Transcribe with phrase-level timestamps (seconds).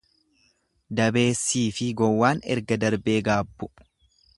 [1.01, 3.75] Dabeessiifi gowwaan erga darbee gaabbu.